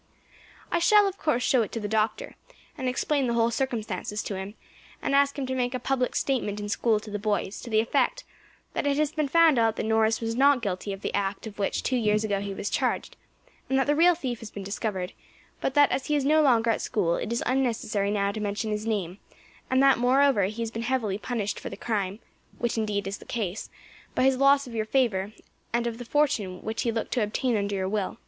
"I 0.71 0.79
shall 0.79 1.07
of 1.07 1.19
course 1.19 1.43
show 1.43 1.61
it 1.61 1.71
to 1.73 1.79
the 1.79 1.87
Doctor, 1.87 2.33
and 2.75 2.89
explain 2.89 3.27
the 3.27 3.35
whole 3.35 3.51
circumstances 3.51 4.23
to 4.23 4.35
him, 4.35 4.55
and 4.99 5.13
ask 5.13 5.37
him 5.37 5.45
to 5.45 5.53
make 5.53 5.75
a 5.75 5.79
public 5.79 6.15
statement 6.15 6.59
in 6.59 6.69
school 6.69 6.99
to 7.01 7.11
the 7.11 7.19
boys, 7.19 7.61
to 7.61 7.69
the 7.69 7.81
effect 7.81 8.23
that 8.73 8.87
it 8.87 8.97
has 8.97 9.11
been 9.11 9.27
found 9.27 9.59
out 9.59 9.75
that 9.75 9.85
Norris 9.85 10.19
was 10.19 10.33
not 10.35 10.63
guilty 10.63 10.91
of 10.91 11.01
the 11.01 11.13
act 11.13 11.45
of 11.45 11.59
which 11.59 11.83
two 11.83 11.97
years 11.97 12.23
ago 12.23 12.41
he 12.41 12.51
was 12.51 12.71
charged, 12.71 13.15
and 13.69 13.77
that 13.77 13.85
the 13.85 13.93
real 13.95 14.15
thief 14.15 14.39
has 14.39 14.49
been 14.49 14.63
discovered, 14.63 15.13
but 15.61 15.75
that 15.75 15.91
as 15.91 16.07
he 16.07 16.15
is 16.15 16.25
no 16.25 16.41
longer 16.41 16.71
at 16.71 16.81
school 16.81 17.15
it 17.17 17.31
is 17.31 17.43
unnecessary 17.45 18.09
now 18.09 18.31
to 18.31 18.39
mention 18.39 18.71
his 18.71 18.87
name, 18.87 19.19
and 19.69 19.83
that, 19.83 19.99
moreover, 19.99 20.45
he 20.45 20.63
has 20.63 20.71
been 20.71 20.81
heavily 20.81 21.19
punished 21.19 21.59
for 21.59 21.69
the 21.69 21.77
crime 21.77 22.17
which 22.57 22.75
indeed 22.75 23.05
is 23.05 23.19
the 23.19 23.23
case 23.23 23.69
by 24.15 24.23
his 24.23 24.37
loss 24.37 24.65
of 24.65 24.73
your 24.73 24.83
favour 24.85 25.31
and 25.71 25.85
of 25.85 25.99
the 25.99 26.05
fortune 26.05 26.59
which 26.63 26.81
he 26.81 26.91
looked 26.91 27.11
to 27.11 27.21
obtain 27.21 27.55
under 27.55 27.75
your 27.75 27.87
will. 27.87 28.17